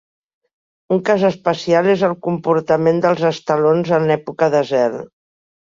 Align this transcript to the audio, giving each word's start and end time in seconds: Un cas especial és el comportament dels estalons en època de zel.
Un 0.95 1.03
cas 1.09 1.25
especial 1.29 1.91
és 1.95 2.07
el 2.09 2.17
comportament 2.29 3.05
dels 3.07 3.25
estalons 3.33 3.95
en 4.01 4.13
època 4.19 4.53
de 4.59 4.69
zel. 4.75 5.03